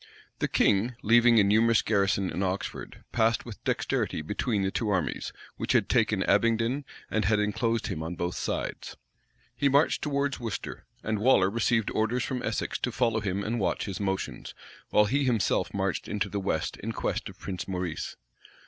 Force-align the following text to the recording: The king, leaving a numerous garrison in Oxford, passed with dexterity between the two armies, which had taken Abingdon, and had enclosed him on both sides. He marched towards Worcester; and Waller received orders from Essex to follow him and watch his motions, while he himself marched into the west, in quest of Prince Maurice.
The 0.39 0.47
king, 0.47 0.95
leaving 1.03 1.39
a 1.39 1.43
numerous 1.43 1.83
garrison 1.83 2.31
in 2.31 2.41
Oxford, 2.41 3.03
passed 3.11 3.45
with 3.45 3.63
dexterity 3.63 4.23
between 4.23 4.63
the 4.63 4.71
two 4.71 4.89
armies, 4.89 5.31
which 5.57 5.73
had 5.73 5.89
taken 5.89 6.23
Abingdon, 6.23 6.85
and 7.11 7.25
had 7.25 7.37
enclosed 7.39 7.85
him 7.85 8.01
on 8.01 8.15
both 8.15 8.35
sides. 8.35 8.97
He 9.55 9.69
marched 9.69 10.01
towards 10.01 10.39
Worcester; 10.39 10.85
and 11.03 11.19
Waller 11.19 11.51
received 11.51 11.91
orders 11.91 12.23
from 12.23 12.41
Essex 12.41 12.79
to 12.79 12.91
follow 12.91 13.19
him 13.19 13.43
and 13.43 13.59
watch 13.59 13.85
his 13.85 13.99
motions, 13.99 14.55
while 14.89 15.05
he 15.05 15.23
himself 15.23 15.71
marched 15.71 16.07
into 16.07 16.29
the 16.29 16.39
west, 16.39 16.77
in 16.77 16.93
quest 16.93 17.29
of 17.29 17.37
Prince 17.37 17.67
Maurice. 17.67 18.15